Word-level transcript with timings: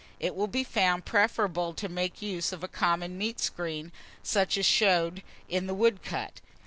It 0.19 0.33
will 0.33 0.47
be 0.47 0.63
found 0.63 1.05
preferable 1.05 1.75
to 1.75 1.87
make 1.87 2.23
use 2.23 2.51
of 2.51 2.63
a 2.63 2.67
common 2.67 3.19
meat 3.19 3.39
screen, 3.39 3.91
such 4.23 4.57
as 4.57 4.61
is 4.65 4.65
shown 4.65 5.21
in 5.47 5.67
the 5.67 5.75
woodcut. 5.75 6.41